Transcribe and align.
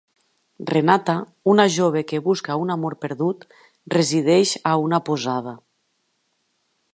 Renata, 0.69 1.13
una 1.53 1.65
jove 1.75 2.03
que 2.11 2.21
busca 2.29 2.57
un 2.61 2.71
amor 2.77 2.95
perdut, 3.05 3.45
resideix 3.99 4.55
a 4.71 4.73
una 4.87 5.01
posada. 5.11 5.55